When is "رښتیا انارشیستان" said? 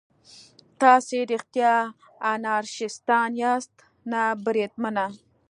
1.31-3.29